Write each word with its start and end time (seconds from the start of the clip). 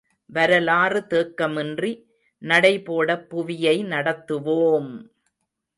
வரலாறு 0.29 1.01
தேக்கமின்றி 1.09 1.91
நடைபோடப் 2.41 3.29
புவியை 3.29 3.77
நடத்துவோம்! 3.85 4.91